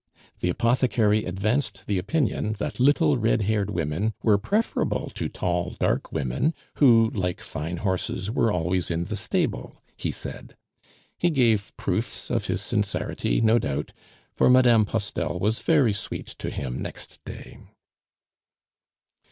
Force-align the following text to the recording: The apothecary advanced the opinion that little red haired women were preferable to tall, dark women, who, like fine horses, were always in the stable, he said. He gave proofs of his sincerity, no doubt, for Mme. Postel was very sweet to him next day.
The 0.39 0.49
apothecary 0.49 1.25
advanced 1.25 1.85
the 1.85 1.99
opinion 1.99 2.53
that 2.53 2.79
little 2.79 3.19
red 3.19 3.43
haired 3.43 3.69
women 3.69 4.15
were 4.23 4.39
preferable 4.39 5.11
to 5.11 5.29
tall, 5.29 5.75
dark 5.79 6.11
women, 6.11 6.55
who, 6.77 7.11
like 7.13 7.39
fine 7.39 7.77
horses, 7.77 8.31
were 8.31 8.51
always 8.51 8.89
in 8.89 9.03
the 9.03 9.15
stable, 9.15 9.77
he 9.95 10.09
said. 10.09 10.55
He 11.19 11.29
gave 11.29 11.77
proofs 11.77 12.31
of 12.31 12.47
his 12.47 12.63
sincerity, 12.63 13.41
no 13.41 13.59
doubt, 13.59 13.93
for 14.33 14.49
Mme. 14.49 14.85
Postel 14.85 15.37
was 15.37 15.59
very 15.59 15.93
sweet 15.93 16.25
to 16.39 16.49
him 16.49 16.81
next 16.81 17.23
day. 17.23 17.59